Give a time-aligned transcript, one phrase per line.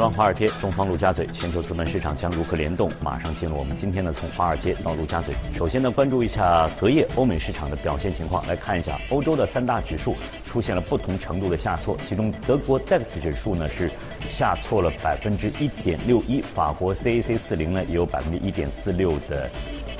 [0.00, 2.90] 望华尔街，东方陆家嘴，全球资本市场将如何联动？
[3.02, 5.34] 马上进入我们今天的从华尔街到陆家嘴。
[5.54, 8.46] 首先呢，关注一下隔夜欧美市场的表现情况。
[8.46, 13.90] 来看一下欧洲的三大指数出现了不同程度的下挫，其中德国 DAX 指数呢是
[14.28, 19.50] 下挫了百分之一点六一，法国 CAC 四零呢也有百分之一点四六的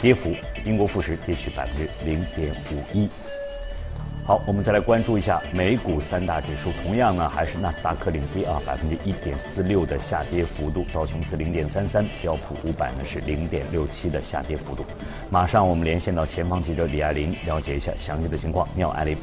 [0.01, 3.07] 跌幅，英国富时跌去百分之零点五一。
[4.31, 14.85] 好，我们再来关注一下美股三大指数，同样呢还是纳斯达克领跌啊，百分之一点四六的下跌幅度，道琼斯零点三三，标普五百呢是零点六七的下跌幅度。
[15.33, 18.69] 马上我们连线到前方记者李爱玲，了解一下详细的情况。
[18.77, 19.19] 你好，爱玲。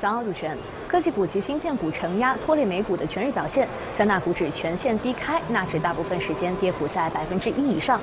[0.00, 0.56] 早上主持人，
[0.88, 8.00] 科技股及芯片股承压，拖累美股的全日表现，三大股指全线低开，纳指大部分时间跌幅在百分之一以上。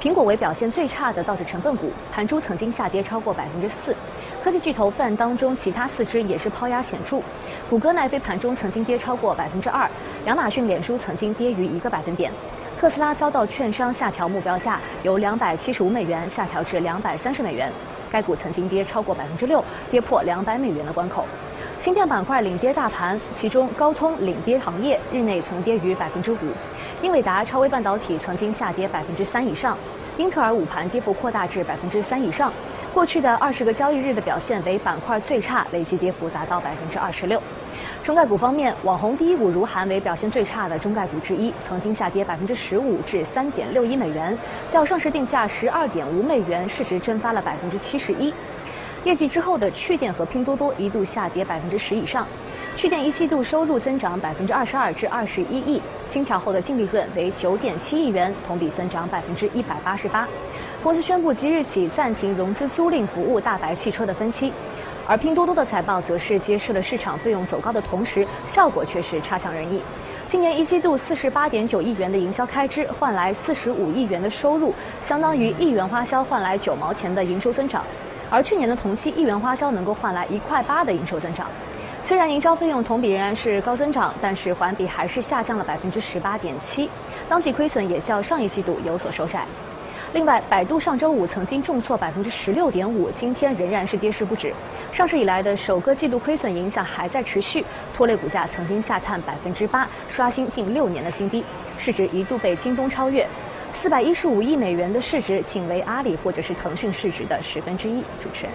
[0.00, 3.94] 苹果为表现最差的道指成分股，盘中曾经下跌超过百分之四。
[4.42, 7.20] 科技巨头泛当中，其他四只也是抛压显著。
[7.68, 9.86] 谷歌奈飞盘中曾经跌超过百分之二，
[10.24, 12.32] 亚马逊、脸书曾经跌逾一个百分点。
[12.80, 17.70] 特斯拉遭到券商下调目标价，由两百七十五美元下调至两百三十美元。
[18.10, 21.26] 该股曾经跌超过百分之六，跌破两百美元的关口。
[21.84, 26.38] 芯片板块领跌大盘，其中高通领跌行业，日内曾跌逾百分之五。
[27.02, 29.76] 英伟达、超微半导体曾经下跌百分之三以上，
[30.16, 32.50] 英特尔午盘跌幅扩大至百分之三以上。
[32.92, 37.40] 过去的二十个交易日的表现为板块最差，累计跌幅达到百分之二十六。
[38.02, 44.36] 中概股方面，网红第一股如涵为表现最差的中概股之一，曾经下跌百分之十五至三点六一美元，
[44.72, 48.34] 较上市定价十二点五美元，市值蒸发了百分之七十一。
[49.04, 52.26] 业绩之后的趣店和拼多多一度下跌百分之十以上。
[52.76, 55.80] 去年一季度收入增长百分之二十二至二十一亿，
[56.12, 60.26] 清调后的净利润为九点七亿元，同比增长百分之一百八十八。
[60.82, 64.50] 公司宣布即日起暂停融资租赁服务大白汽车的分期，
[65.06, 69.82] 而拼多多的财报则是揭示了市场费用走高的同时，效果却是差强人意。
[70.30, 74.72] 今年一季度四十八点九亿元的营销开支换来四十五亿元的收入，
[75.06, 77.84] 相当于一元花销换来九毛钱的营收增长，
[78.30, 81.46] 而去年的同期一元花销能够换来一块八的营收增长。
[82.02, 86.88] 虽然营销费用同比仍然是高增长，但是环比还是下降了百分之十八点七，
[87.28, 89.44] 当季亏损也较上一季度有所收窄。
[90.12, 94.52] 另外，百度上周五曾经重挫百分之十六点五，今天仍然是跌势不止。
[94.92, 97.64] 上市以来的首个季度亏损影响还在持续，
[97.96, 101.44] 拖累股价曾经下探百分之八，刷新近六年的新低，
[101.78, 103.24] 市值一度被京东超越，
[103.80, 108.00] 四百一十五亿美元的市值仅为阿里或者是腾讯市值的十分之一。
[108.20, 108.52] 主持人，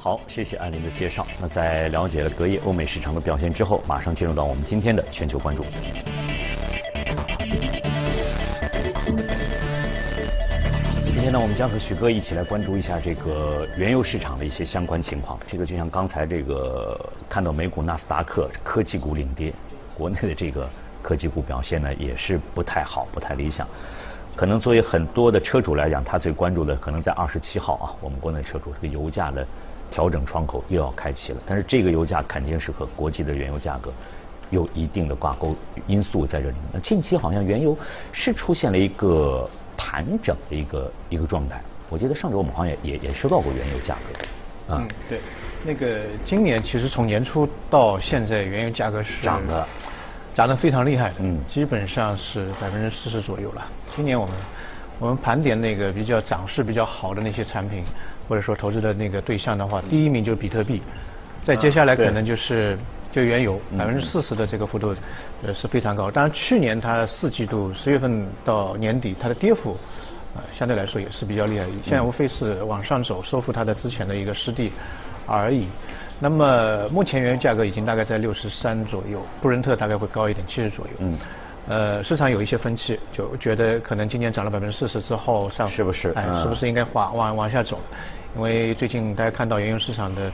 [0.00, 1.26] 好，谢谢艾琳的介绍。
[1.38, 5.62] 那在了解了隔夜欧美市场的表现之后，马上进入到我们今天的全球关注。
[11.26, 15.36] 天呢，我们将和许哥一起来关注一下这个原油市场的一些相关情况。
[15.48, 16.96] 这个就像刚才这个
[17.28, 19.52] 看到美股纳斯达克科技股领跌，
[19.92, 20.70] 国内的这个
[21.02, 23.66] 科技股表现呢也是不太好，不太理想。
[24.36, 29.44] 可能作为很多的车主来讲，他最关注的可能在二十七号啊，我们国内车主这个油价的
[29.90, 31.42] 调整窗口又要开启了。
[31.44, 33.92] 但是这个油价肯定是和国际的原油价格
[34.50, 35.56] 有一定的挂钩
[35.88, 36.56] 因素在这里。
[36.72, 37.76] 那近期好像原油
[38.12, 39.50] 是出现了一个。
[39.76, 44.26] 盘整的一个一个状态，我记得上周我们好像也也也收到过原油价格。
[44.68, 45.20] 嗯，对，
[45.64, 49.64] 那个今年其实从年初到现在，原油价格是涨的，
[50.34, 51.12] 涨得非常厉害。
[51.20, 53.64] 嗯，基本上是百分之四十左右了。
[53.94, 54.34] 今年我们
[54.98, 57.84] 我们盘点那个比较涨势比较好的那些产品，
[58.28, 60.82] 或者说投资的那个对象的话，第一名就是比特币，
[61.44, 62.76] 再接下来可能就是
[63.16, 64.94] 就原油，百分之四十的这个幅度
[65.42, 66.10] 呃是非常高。
[66.10, 69.74] 当然去年它四季度十月份到年底它的跌幅。
[70.52, 74.70] 相对来说也是比较厉害，现在无非是往上走，收复它的之前的一个失地
[75.26, 75.66] 而已。
[76.20, 80.92] 那么目前原油价格已经大概在六十三左右，布伦特大概会高一点，七十左右。
[80.98, 81.18] 嗯。
[81.68, 86.10] 呃，市场有一些分歧，就觉得可能今年涨了百分之四十之后上是不是？
[86.10, 87.80] 哎，是不是应该往往往下走？
[88.36, 90.30] 因为最近大家看到原油市场的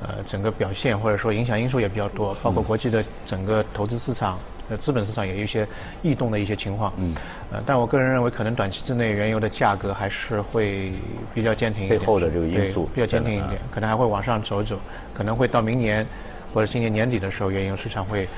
[0.00, 4.38] 呃整个表现或者说影响因素也比较多，包括国际的整个投资市场。
[4.70, 5.66] 呃，资本市场也有一些
[6.02, 7.14] 异动的一些情况，嗯，
[7.50, 10.92] 呃，但我个人认为，可能短期之内原油的价格还是会
[11.32, 14.78] 比较坚挺一点，背后的这个因素比较坚挺一点，可能还会往上走走，
[15.14, 16.06] 可能会到明年
[16.52, 18.28] 或者今年年底的时候，原油市场会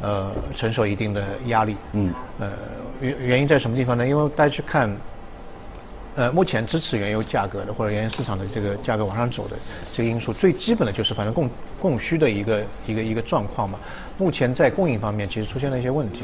[0.00, 1.76] 呃承受一定的压力。
[1.94, 2.14] 嗯。
[2.38, 2.52] 呃，
[3.00, 4.06] 原原因在什么地方呢？
[4.06, 4.88] 因为大家去看。
[6.16, 9.56] 呃，目前支持原油价格的或者原油市场的这个价格往上走的
[9.92, 13.78] 这个因素，最基本的就是反正供供需的一个一个一个状况嘛。
[14.16, 16.22] 目前在供应方面其实出现了一些问题，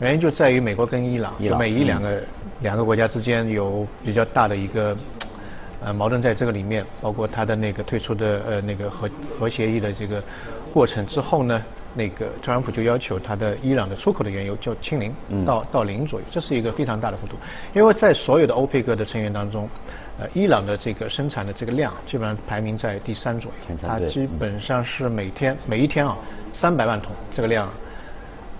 [0.00, 2.20] 原因就在于美国跟伊朗、美伊两个
[2.62, 4.96] 两个国家之间有比较大的一个
[5.84, 9.08] 呃矛盾在这个里面，包括它的那个退出的呃那个核
[9.38, 10.20] 核协议的这个
[10.72, 11.62] 过程之后呢。
[11.94, 15.14] 那个特朗普就要求他的伊朗的出口的原油就清零
[15.44, 17.36] 到到零左右，这是一个非常大的幅度。
[17.74, 19.68] 因为在所有的欧佩克的成员当中，
[20.20, 26.16] 呃，伊朗的这个生产的这个量基本上排名在第三左右，它基本上是每天每一天啊
[26.52, 27.68] 三百万桶这个量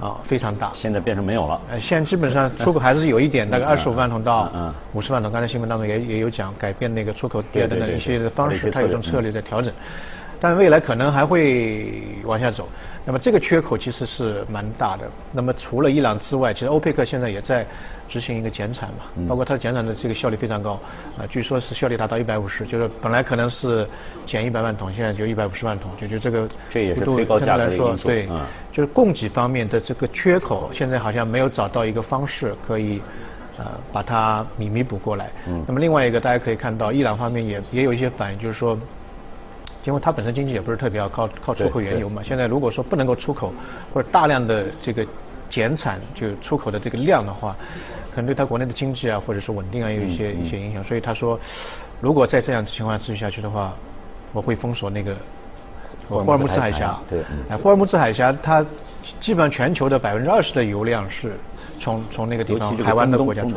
[0.00, 0.72] 啊非常大。
[0.74, 1.60] 现在变成没有了。
[1.70, 5.30] 呃，现在基本上 出口还是有一点，大概二十五万桶到五十万桶。
[5.30, 9.72] 刚才新闻当中也也有讲改变那个出口电的那一些的方式，它有种策略在调整。
[10.40, 12.68] 但未来可能还会往下走，
[13.04, 15.04] 那么这个缺口其实是蛮大的。
[15.32, 17.66] 那么除了伊朗之外，其实欧佩克现在也在
[18.08, 20.80] 执行一个减产嘛，包括它的减产的这个效率非常高，
[21.18, 23.84] 啊，据说是效率达到一百五十，就是本来可能是
[24.24, 28.06] 减一百万桶，现在就一百五十万桶，就就这个这也是推高价格的因素。
[28.08, 28.28] 对，
[28.70, 33.02] 就是供给方面的这个缺口，现在好像没有找到一个方式可以
[33.56, 35.30] 呃把它弥弥补过来。
[35.48, 35.64] 嗯。
[35.66, 38.78] 那么另外一个大家可以看到，伊朗方面也也有一些反应，就是说。
[39.88, 43.54] 因为它本身经济也不是特别要靠靠出口原油嘛，现在如果说不能够出口
[43.92, 45.04] 或者大量的这个
[45.48, 47.56] 减产就出口的这个量的话，
[48.14, 50.84] 可能对它国内的经济啊或者是稳定啊有一些一些影响。
[50.84, 51.40] 所以他说，
[52.02, 53.72] 如果在这样的情况持续下去的话，
[54.34, 55.16] 我会封锁那个
[56.06, 56.98] 霍尔木兹海峡。
[57.08, 58.62] 对，哎，霍尔木兹海峡它
[59.18, 61.32] 基本上全球的百分之二十的油量是
[61.80, 63.54] 从从那个地方海湾的国家出去，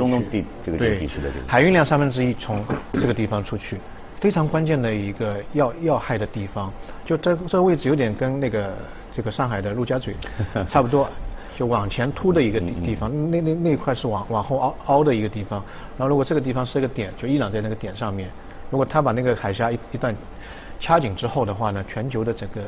[0.78, 0.98] 对，
[1.46, 2.64] 海运量三分之一从
[2.94, 3.78] 这个地方出去。
[4.22, 6.72] 非常关键的一个要要害的地方，
[7.04, 8.72] 就这这个位置有点跟那个
[9.14, 10.16] 这个上海的陆家嘴
[10.70, 11.10] 差不多，
[11.58, 15.60] 就往前凸的一个地地方，那那那块是往往后凹凹的一个地方。
[15.98, 18.30] 然后如果这个地方是一个点，就伊朗在那个点上面，
[18.70, 20.16] 如果他把那个海峡一一段
[20.80, 22.62] 掐紧之后的话呢，全球的整个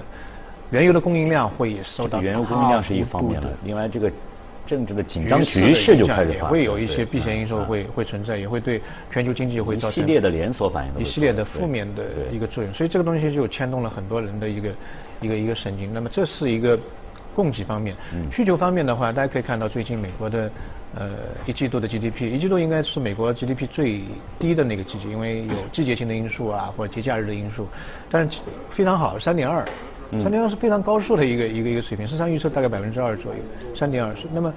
[0.71, 4.11] 原油的供应量会受到原油供应量是一方面的，另外这个。
[4.65, 8.81] 政治的紧张局势就开始也会有一些避险因素会会存在，也会对
[9.11, 12.73] 全球经济会造成一系列的连锁反应，一系列的负面的一个作用。
[12.73, 14.69] 所以这个东西就牵动了很多人的一个
[15.21, 15.93] 一个一个神经。
[15.93, 16.79] 那么这是一个
[17.35, 17.95] 供给方面，
[18.31, 20.49] 需求方面的话，大家可以看到最近美国的
[20.95, 21.09] 呃
[21.45, 24.01] 一季度的 GDP，一季度应该是美国 GDP 最
[24.39, 27.67] 低的那个季节，因为有季节性的因素啊或者节假日的因素，
[28.09, 28.39] 但是
[28.71, 29.67] 非常好，三点二。
[30.21, 33.39] 三点二是非常高速的一个一个一个水平，市场预测大概百分之二左右，
[33.75, 34.27] 三点二是。
[34.33, 34.53] 那么，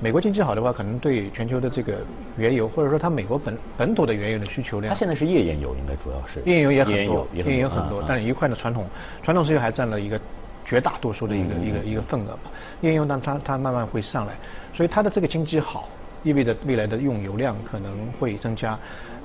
[0.00, 1.98] 美国经济好的话，可能对全球的这个
[2.36, 8.86] 原油，或者说它美国本本土的原油的需求量，它现在是页岩油，应该主要是页岩油也很多，页岩油很多，但是一块的传统
[9.22, 10.20] 传统石油还占了一个
[10.64, 12.50] 绝大多数的一个一个一个份额嘛。
[12.80, 14.34] 页岩油呢，它它慢慢会上来，
[14.74, 15.88] 所以它的这个经济好，
[16.22, 18.78] 意味着未来的用油量可能会增加。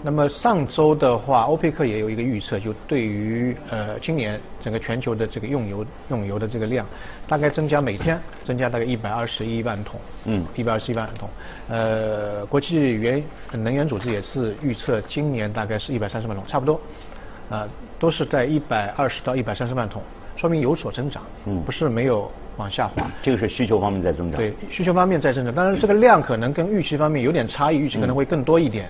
[0.06, 6.86] 那么上周的话，欧佩克也有一个预测，就对于呃今年整个全球的这个用油用油的这个量，
[7.28, 11.28] 大概增加每天增加大概一百二十一万桶，嗯，一百二十一万桶。
[11.70, 13.24] 呃，国际原
[13.54, 16.80] 能源组织也是预测今年大概是一百三十万桶，差不多，
[17.50, 17.68] 啊，
[17.98, 20.04] 都是在一百二十到一百三十万桶，
[20.36, 23.10] 说明有所增长，嗯，不是没有往下滑。
[23.24, 24.38] 这个是需求方面在增长。
[24.40, 28.88] 对，需求方面在增长，当然这个量可能跟预期方面有点差异，预期可能会更多一点。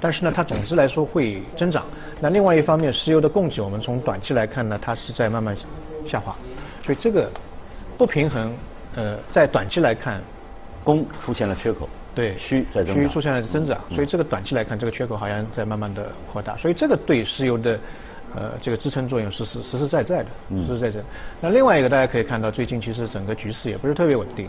[0.00, 1.84] 但是呢，它总之来说会增长。
[2.20, 5.56] 那另外一方面，石油的供给，我们从短期来看呢，它是在慢慢
[6.06, 6.34] 下滑。
[6.82, 7.30] 所以这个
[7.98, 8.54] 不平衡，
[8.94, 10.22] 呃，在短期来看，
[10.84, 13.80] 供出现了缺口，对，需在增长，需出现了增长。
[13.90, 16.56] 所以这个短期来看，这个缺口好像在慢慢的扩大。
[16.56, 17.78] 所以这个对石油的
[18.34, 20.28] 呃这个支撑作用是实实实在在的，
[20.66, 21.00] 实实在在。
[21.40, 24.48] 那另外一个大家可以看到，最近其实整个局势也不是特别稳定。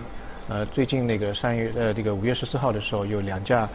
[0.49, 3.67] 呃，最近那个三月呃这个五月十四号的时候，有两架。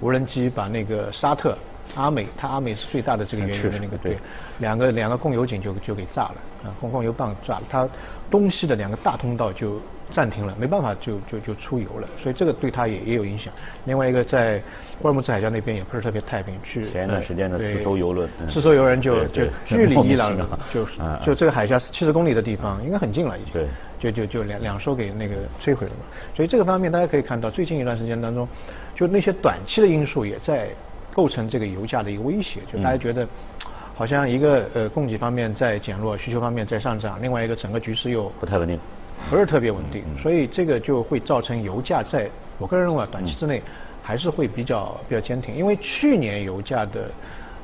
[0.00, 1.56] 无人机把那个沙特
[1.94, 4.16] 阿美，它阿美是最大的这个原油的那个对，
[4.58, 7.88] 两个两个供油井就就给炸了啊，供供油棒炸了，它
[8.30, 9.80] 东西的两个大通道就
[10.10, 13.52] 暂停了，没办法就就就出游了，所以这个对他也也有影响。
[13.84, 14.62] 另外一个在
[15.00, 20.36] 霍尔木兹海峡那边也不是特别太平，去前一段时间的四艘游轮，四艘游轮就就距离伊朗
[20.72, 20.86] 就
[21.24, 23.52] 就这个海峡七十公里的地方，应该很近了已经。
[23.52, 23.66] 对。
[24.00, 28.48] 就就就两两艘给那个摧毁了嘛，所以这个方面大家可以看到，最近一段时间当中，
[28.94, 30.70] 就那些短期的因素也在
[31.12, 32.60] 构成这个油价的一个威胁。
[32.72, 33.28] 就大家觉得，
[33.94, 38.80] 好像一个呃供给方面在减弱，需求方面在上涨，另外一个整个局势又不太稳定，
[39.28, 43.62] 不是特别稳定，所以这个就会造成油价在我个人认为短期之内
[44.02, 47.10] 还是会比较比较坚挺，因为去年油价的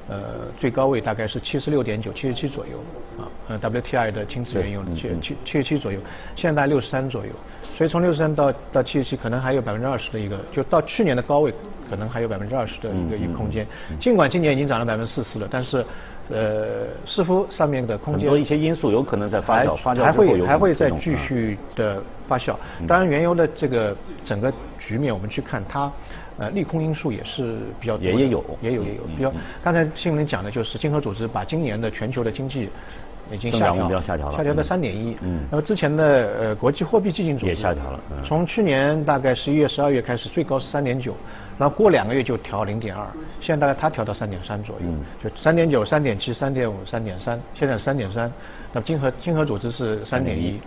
[0.08, 2.78] 呃，最高位大概是七十六点九、七十七左右
[3.18, 5.98] 啊，呃，WTI 的轻质原油七七七十七左右，
[6.36, 7.32] 现在六十三左右，
[7.76, 11.52] 所以从六十三到到七十七，可能还有百分之二十的一个，就到去年的高位，
[11.90, 13.66] 可能还有百分之二十的一个一个空间。
[13.98, 15.84] 尽管今年已经涨了百分之四十了，但是
[16.30, 22.54] 呃，似乎上面的空间很多一些因素有可能在发酵，发酵还会还会再继续的发酵。
[22.86, 25.90] 当然，原油的这个整个局面，我们去看它。
[26.38, 29.02] 呃，利空因素也是比较多，也也有，也有也有。
[29.16, 29.32] 比较
[29.64, 32.68] 刚才新闻里讲的就是经合组织把今年的全球的经济
[33.32, 35.16] 已经下调，下调了，下调到三点一。
[35.22, 35.46] 嗯。
[35.50, 36.04] 那么之前的
[36.38, 41.16] 呃国际货币基金组织也下调了，从去年大概十一月、十二月开始，最高是三点九，
[41.56, 43.06] 然后过两个月就调零点二，
[43.40, 44.86] 现在大概它调到三点三左右，
[45.24, 48.30] 就三点九、三点七、三点五、三点三，现在三点三。
[48.74, 50.60] 那么经合经合组织是三点一。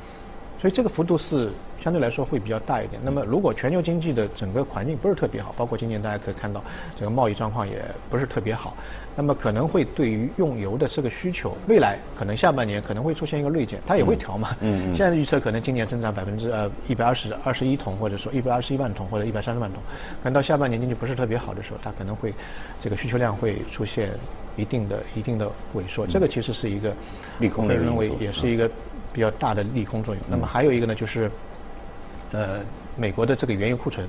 [0.61, 1.49] 所以这个幅度是
[1.81, 3.01] 相对来说会比较大一点。
[3.03, 6.61] 那么如果全球经济的整个环境不是特别好，包括今年大家可以看到
[6.97, 8.75] 这个贸易状况也不是特别好，
[9.15, 14.55] 那么可能会对于用油的这个需求，未来可能下半年可能会出现一个锐减，它也会调嘛。
[14.59, 14.95] 嗯嗯。
[14.97, 19.81] 现在预测可能今年增长百分之呃一百二十二十一桶，或者说一百二十一万桶或者一百三十万桶，
[20.21, 22.33] 可能到下半年经济不是特别好的时候，它可能会
[22.81, 24.09] 这个需求量会出现
[24.59, 26.05] 一定的一定的萎缩。
[26.05, 26.93] 这个其实是一个
[27.39, 28.69] 利空的认为也是一个。
[29.11, 30.23] 比较大的利空作用。
[30.29, 31.31] 那么还有一个呢，就是
[32.31, 32.59] 呃
[32.95, 34.07] 美国的这个原油库存，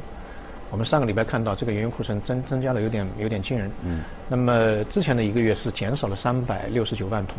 [0.71, 3.71] 我们上个礼拜看到这个原油库存增增加了有点有点惊人。
[3.83, 4.03] 嗯。
[4.29, 7.37] 那么之前的一个月是减少了三百六十九万桶，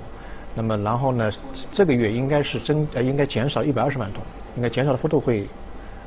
[0.55, 1.31] 那么然后呢
[1.71, 4.23] 这个月应该是增呃应该减少一百二十万桶，
[4.57, 5.47] 应该减少的幅度会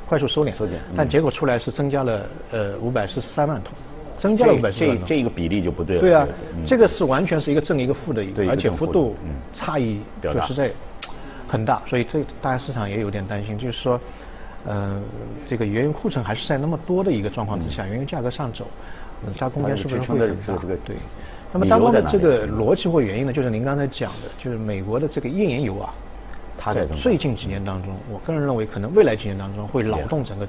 [0.06, 0.52] 快速收敛。
[0.56, 0.70] 收敛。
[0.96, 3.72] 但结果出来是增加了呃五百四十三万桶，
[4.18, 5.06] 增加了五百四十万桶。
[5.06, 6.00] 这这个比例就不对了。
[6.00, 6.26] 对啊，
[6.66, 9.14] 这个是完全是一个正一个负的一个，而且幅度
[9.52, 10.70] 差异就是在。
[11.46, 14.00] 很大，所以这大家市场也有点担心，就是说，
[14.64, 15.00] 呃，
[15.46, 18.66] 这个原油库存还是在那么多的一个状况之下，原油价格上走，
[19.38, 20.56] 它空间是不是会很大？
[20.84, 20.96] 对。
[21.52, 25.94] 那么当中的这个逻辑或原因呢，就是您刚才讲的，就是美国的这个页岩油啊，
[26.58, 30.48] 它在最近几年当中，我个人认为可能未来几年当中会扰动整个。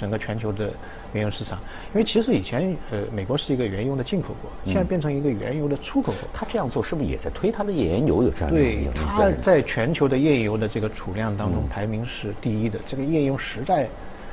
[0.00, 0.72] 整个全球的
[1.12, 1.58] 原油市场，
[1.92, 6.28] 因为其实以前呃美国是一个原油的进口国，现在变成一个原油的出口国。
[6.32, 12.78] 他这样做是不是也在推他的页岩油有这样的对，他在全球的页岩油的这个储量当中排名是第一的。
[12.86, 13.86] 这个页岩油实在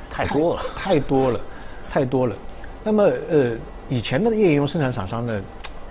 [0.08, 1.40] 太多了，太多了，
[1.90, 2.34] 太多了。
[2.82, 3.52] 那么呃
[3.90, 5.42] 以前的页岩油生产厂商呢？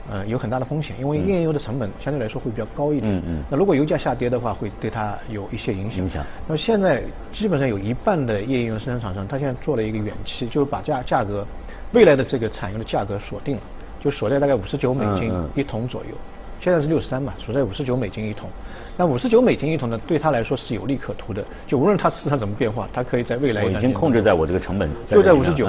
[0.09, 3.13] 呃，有很大的风险，因为页岩油的成本相对来说会比较高一点。
[3.13, 3.43] 嗯嗯。
[3.49, 5.99] 那如果油价下跌的话，会对它有一些影响。
[5.99, 6.25] 影响。
[6.47, 11.45] 那么现在基本上有一半的页岩油生产厂商，他现在做了一个远期，就是把价价格，
[11.91, 13.61] 未来的这个产油的价格锁定了，
[13.99, 16.11] 就锁在大概五十九美金一桶左右。
[16.59, 18.49] 现在是六十三嘛，处在五十九美金一桶。
[18.97, 21.43] 那五十九美金一桶呢，对他来说是有利可图的。
[21.67, 23.63] 就无论它市场怎么变化，它可以在未来。
[23.63, 24.89] 我已经控制在我这个成本。
[25.05, 25.67] 就在五十九。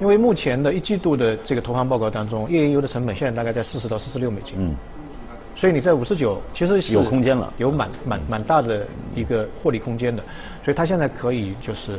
[0.00, 4.54] 因为目前的一季度的这个投行报告当中，页岩油的成本现在大概在四十到四十六美金。
[4.56, 4.76] 嗯。
[5.56, 10.22] 所以你在五十九，其实是有空间了，有蛮蛮蛮大的一个获利空间的。
[10.64, 11.98] 所以它现在可以就是，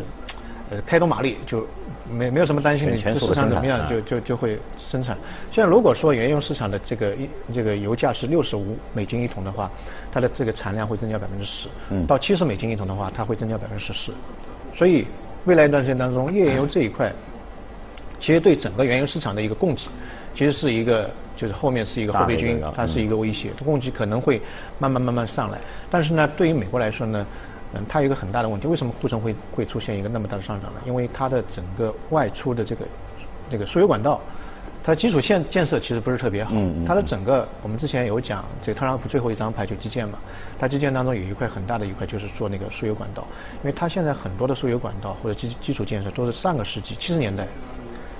[0.69, 1.67] 呃，开动马力，就
[2.11, 5.17] 没没有什么担心的，市场怎么样就就就会生产。
[5.51, 9.69] 现在如果说原油市场的这个一这个油价是六十五美金一桶的话，
[10.11, 11.67] 它的这个产量会增加百分之十。
[11.91, 12.05] 嗯。
[12.05, 14.11] 到七十美金一桶的话，它会增加百分之十四。
[14.75, 15.05] 所以
[15.45, 17.11] 未来一段时间当中，页岩油这一块。
[18.21, 19.83] 其实对整个原油市场的一个供给，
[20.35, 24.41] 其实是一个就是后面是一个后备军，它是一个威胁，供给可能会
[24.77, 25.57] 慢慢慢慢上来。
[25.89, 27.25] 但是呢，对于美国来说呢，
[27.73, 30.79] 嗯，它有一个很大的问题，为什么库存会会出现一个那么大的上涨呢？
[30.85, 32.85] 因为它的整个外出的这个
[33.49, 34.19] 这个输油管道，
[34.83, 36.51] 它基础建建设其实不是特别好。
[36.53, 36.85] 嗯嗯。
[36.85, 40.17] 它的整个我们之前有讲，这特朗普最后一张牌就基建嘛，
[40.57, 43.23] 它基建当中有一块很大的一块就是做那个输油管道，
[43.61, 47.47] 因为它现在很多的输油管道或者基基础建设都是上个世纪七十年代。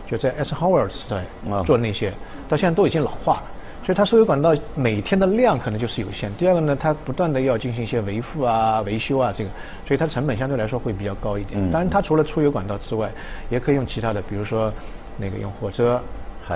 [0.07, 0.55] 就在 S.
[0.55, 1.23] Howard 时代
[1.67, 2.11] 做那些，
[2.47, 3.43] 到现在都已经老化了，
[3.81, 6.31] 所以它输油管道每天的量可能就是有限。
[6.35, 9.49] 第二个呢，它不断的要进行一些维护啊、维修啊，这个，
[9.87, 11.59] 所以它成本相对来说会比较高一点。
[11.71, 13.09] 当然，它除了出油管道之外，
[13.49, 14.71] 也可以用其他的，比如说
[15.17, 15.99] 那个用火车，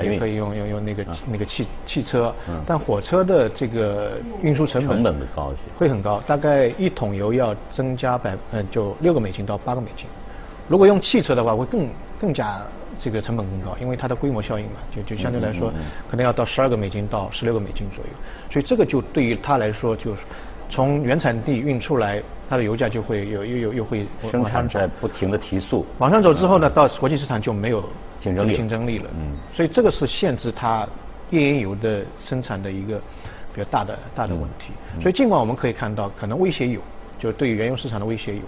[0.03, 2.31] 也可以用用用那个那个汽汽车。
[2.67, 4.11] 但火车的这个
[4.43, 10.05] 运输成本成本会高一些，会很高，大概一桶油要增加百嗯就六个美金到八个美金。
[10.67, 11.89] 如果用汽车的话，会更
[12.19, 12.61] 更加。
[12.99, 15.71] 这个成本更高，因为它的规模效应嘛，就就相对来说，
[16.09, 18.09] 可能要到十二个美金到十六个美金左右，
[18.51, 20.21] 所以这个就对于它来说，就是
[20.69, 27.83] 从原产地运出来，它的油价就会有又又又会生产在不停的提速，往上走之后呢，到国际市场就没有
[28.19, 28.55] 竞争力。
[28.55, 30.87] 竞争力了，嗯，所以这个是限制它
[31.29, 32.97] 页岩油的生产的一个
[33.53, 34.71] 比较大的大的问题。
[35.01, 36.79] 所以尽管我们可以看到，可能威胁有，
[37.19, 38.41] 就是对于原油市场的威胁有。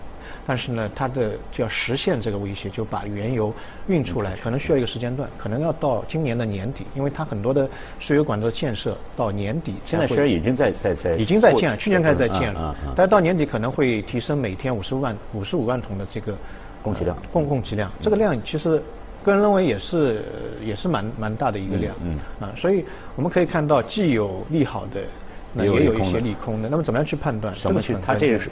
[0.46, 3.54] 但是呢，它的就要实现这个威胁，就把原油
[3.88, 7.68] 运出来，可能需要一个时间段，可能要到今年的年底，因为它很多的
[8.00, 9.76] 输油管的建设到年底。
[9.86, 11.16] 现在虽然已经在在在。
[11.16, 16.36] 已经在建了，去年开始在建了，但到年底可能会提升每天五十万五十五万桶的这个
[16.82, 18.82] 供给量，供供给量，这个量其实。
[19.24, 20.24] 个人认为也是
[20.64, 22.86] 也是蛮蛮大的一个量，嗯啊，所以
[23.16, 25.02] 我们可以看到既有利好的，
[25.52, 26.70] 那也有一些利空的。
[26.70, 27.52] 那么怎么样去判断？
[27.56, 27.98] 怎么去？
[28.06, 28.52] 它这个是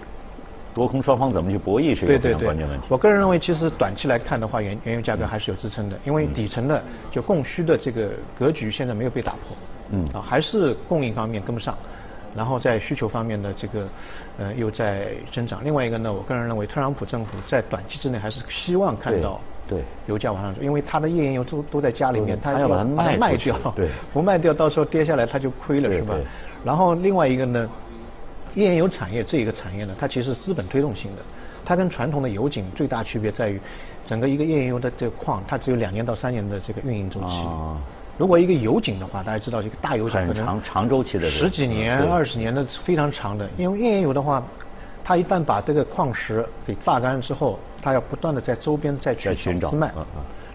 [0.73, 2.85] 多空双方怎么去博弈是一个非常关键问题。
[2.89, 9.55] 我个人认为，其实短期来看的话，原原油价格还是有支撑的，因为底层的就供需的这个格局现在没有被打破，
[9.91, 11.77] 嗯啊，还是供应方面跟不上，
[12.35, 13.87] 然后在需求方面的这个
[14.37, 15.63] 呃又在增长。
[15.63, 19.39] 另外一个呢，我个人认为，特朗普政府在短期之内还是希望看到。
[19.65, 26.15] 对，油价往上走，因为他的页岩油都都在家里面，他要把它卖掉，对， 不卖掉到时候跌下来他就亏了，是吧？
[26.65, 27.69] 然后另外一个呢，
[28.55, 31.21] 页岩油产业这一个产业呢，它其实是资本推动性的，
[31.65, 33.59] 它跟传统的油井最大区别在于，
[34.05, 37.33] 整个一个页岩油的这个矿，它只有两年到三年的这个运营周期。
[37.35, 37.77] 啊。
[38.17, 44.43] 如果一个油井的话，大家知道这个大油井很长长周期的，十几年、二十年的非常长的，因为页岩油的话。
[45.05, 49.91] 它一旦把这个矿石给榨干之后，它要不断的在周边再去寻找资脉，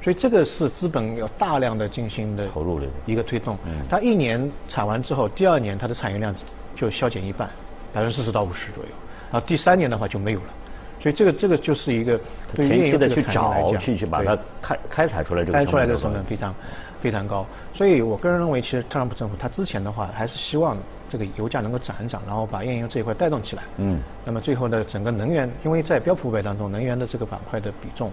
[0.00, 3.59] 所以这个是资本要大量的进行的投入的一个推动。
[3.90, 6.35] 它一年产完之后，第二年它的产业量
[6.75, 7.47] 就削减一半，
[7.92, 8.90] 百分之四十到五十左右，
[9.30, 10.47] 然后第三年的话就没有了。
[11.00, 12.18] 所以这个这个就是一个
[12.57, 16.54] 前期的去找去去把它开开采出来这个开出来的成本非常
[17.00, 17.47] 非常高。
[17.73, 20.76] 所以我个人认为，其实特朗普政府他之前的话还是希望。
[21.11, 23.62] 这个油价能够涨一涨，然后把页岩油这一块带动起来。
[23.78, 23.99] 嗯。
[24.26, 28.12] 那么最后呢，整个能源，因为在标普五百当中，能源的这个板块的比重，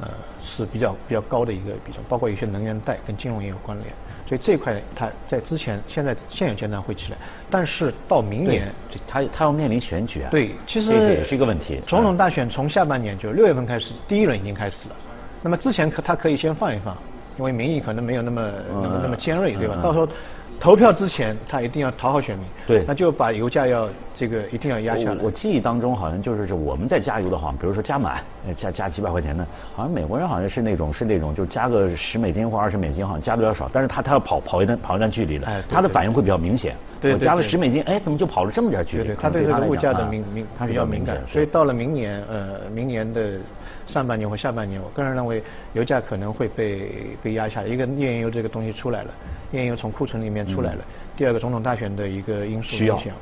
[0.00, 0.08] 呃，
[0.42, 3.90] 是比较比较高的一个比重，包括有些能源带跟金融也有关联。
[4.28, 7.18] 所以这一块它在之前、现在现有阶段会起来，
[7.50, 8.72] 但是到明年，
[9.06, 10.28] 它它要面临选举啊。
[10.30, 11.80] 对，其实这也是一个问题。
[11.86, 14.96] 总统大选从下半年就六月份开始，第一轮已经开始了。
[15.42, 16.96] 那么之前可它可以先放一放，
[17.38, 19.78] 因为民意可能没有那么那么那么尖锐，对吧？
[19.82, 20.08] 到时候。
[20.60, 25.22] 投票之前，他一定要讨好选民，对，那就把油价要这个一定要压下来。
[25.22, 28.20] 我记忆当中好像就是是我们在加油的话，比如说加满，
[28.56, 36.74] 加加几百块钱的，好像美国人好像是那种是那种就加个十美金或二十美金，好像加的比较少，但是他他要跑跑一段跑一段距离的，他的反应会比较明显。
[37.00, 39.04] 对，我加了十美金，哎，怎么就跑了这么点距离？
[39.04, 43.38] 对，对他对这个物价的敏敏他比较敏感，所以到了明年呃明年的。
[43.88, 47.66] 上半年或下半年，我个人认为油价可能会被被压下来。
[47.66, 49.10] 一个页岩油这个东西出来了，
[49.50, 50.84] 页岩油从库存里面出来了。
[51.16, 53.14] 第二个总统大选的一个因素影响。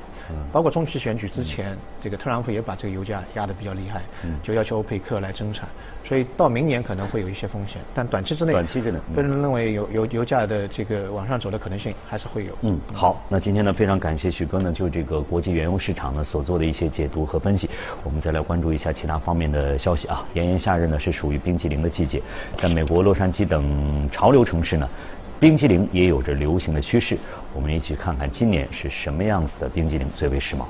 [0.53, 4.03] 包括中期选举之前，这个特朗普也把这个油价压得比较厉害，
[4.43, 5.69] 就要求欧佩克来增产，
[6.05, 12.53] 所以到明年可能会有一些风险，但短期之内，短期之内，个人认为油油油价的这个往上走的可能性还是会有。
[12.62, 17.69] 嗯，好，那今天呢非常感谢许哥呢就这个国际原油市场呢所做的一些解读和分析，
[18.03, 20.25] 我们再来关注一下其他方面的消息啊。
[20.35, 22.23] 炎炎夏日呢是属于冰淇淋的季节，
[22.59, 24.89] 在美国洛杉矶等潮流城市呢。
[25.38, 27.18] 冰激凌也有着流行的趋势，
[27.53, 30.64] 我们一起看看今年是什么样子的冰激凌最为时髦。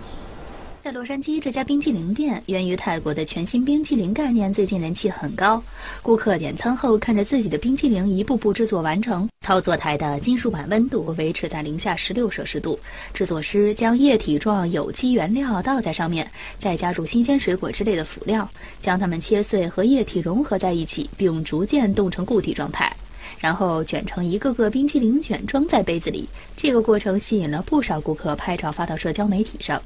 [0.83, 5.63] 在洛杉矶这家冰激凌店，源于泰国的全新冰激凌概念最近人气很高。
[6.03, 12.77] 顾客点餐后，看着自己的冰激凌一步步制作完成，操作台的金属板温度维持在零下十六摄氏度。
[13.15, 18.49] 制作师将液体状有机原料倒在上面，再加入新鲜水果之类的辅料，
[18.81, 22.96] 将它们切碎和液体融合在一起，并逐渐冻成固体状态。
[23.39, 26.29] 然后卷成一个个冰淇淋卷，装在杯子里。
[26.57, 29.81] 这个过程吸引了不少顾客拍照发到社交媒体上。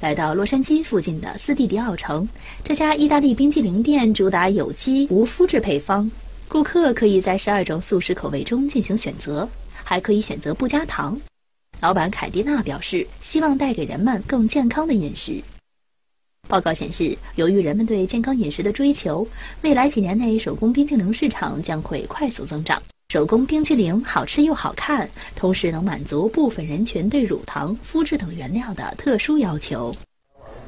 [0.00, 2.26] 来到洛杉矶附近的斯蒂迪奥城，
[2.64, 6.10] 这家意大利冰淇淋店主打有机无麸质配方，
[6.48, 9.48] 顾客可以在十二种素食口味中进行选择，
[9.84, 11.20] 还可以选择不加糖。
[11.80, 15.42] 老板凯蒂娜表示，希望带给人们更健康的饮食。
[16.50, 19.24] 报告显示，由于人们对健康饮食的追求，
[19.62, 22.82] 未来几年内手工冰淇淋市场将会快速增长。
[23.08, 29.94] 手工冰淇淋好吃又好看，同时能满足部分人群对乳糖、麸质等原料的特殊要求。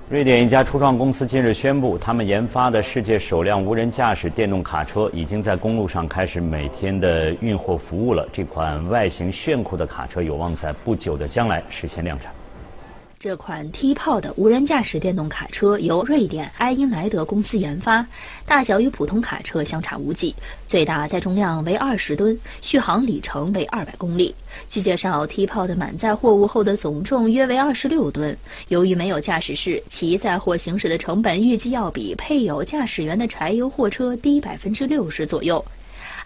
[0.09, 8.29] 瑞典一家初创公司近日宣布，他们研发的世界首辆无人驾驶电动卡车已经在公路上开始每天的运货服务了。
[8.33, 12.33] 这款外形炫酷的卡车有望在不久的将来实现量产。
[13.23, 18.05] 这款 T 炮的无人驾驶电动卡车由瑞典埃因莱德公司研发，
[18.47, 20.35] 大小与普通卡车相差无几，
[20.67, 24.35] 最大载重量为二十吨，续航里程为二百公里。
[24.69, 28.37] 据介绍，T 炮的满载货物后的总重约为二十六吨。
[28.67, 35.65] 由于没有驾驶室，其载货行驶的成本预计要比配有驾驶员的柴油货车低百分之六十左右。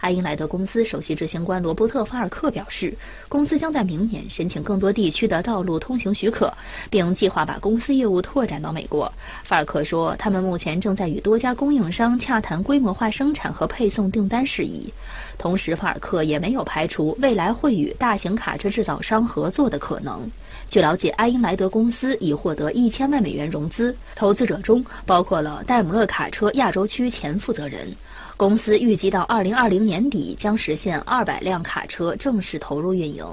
[0.01, 2.95] 埃因莱德公司首席执行官罗伯特·法尔克表示，
[3.27, 6.53] 公司将在明年申请更多地区的道路通行许可，
[6.89, 9.11] 并计划把公司业务拓展到美国。
[9.43, 14.93] 法尔克说，他们目前正在与多家供应商洽谈规模化生产和配送订单事宜。
[15.37, 20.29] 同时，法尔克也没有排除未来会与大型卡车制造商合作的可能。
[20.69, 27.87] 据了解，埃因莱德公司已获得一千万美元融资，投资者中包括了戴姆勒卡车亚洲区前负责人。
[28.37, 33.27] 公司预计到二零二零年底将实现二百辆卡车正式投入运营。